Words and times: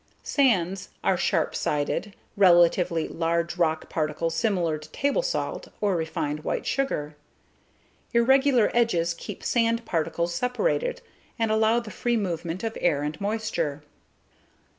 Sands 0.23 0.89
are 1.03 1.15
sharp 1.15 1.55
sided, 1.55 2.15
relatively 2.35 3.07
large 3.07 3.57
rock 3.57 3.87
particles 3.87 4.33
similar 4.33 4.79
to 4.79 4.89
table 4.89 5.21
salt 5.21 5.67
or 5.79 5.95
refined 5.95 6.43
white 6.43 6.65
sugar. 6.65 7.15
Irregular 8.11 8.71
edges 8.73 9.13
keep 9.13 9.43
sand 9.43 9.85
particles 9.85 10.33
separated, 10.33 11.01
and 11.37 11.51
allow 11.51 11.79
the 11.79 11.91
free 11.91 12.17
movement 12.17 12.63
of 12.63 12.75
air 12.81 13.03
and 13.03 13.21
moisture. 13.21 13.83